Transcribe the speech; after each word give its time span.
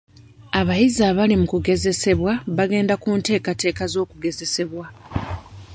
Abayizi 0.59 1.01
abali 1.09 1.35
mu 1.41 1.47
kugezesebwa 1.53 2.31
bagenda 2.57 2.93
ku 3.01 3.09
nteekateeka 3.19 3.83
z'okugezesebwa 3.93 4.85